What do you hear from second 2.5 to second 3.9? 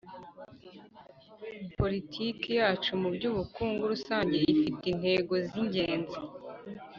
yacu mu by'ubukungu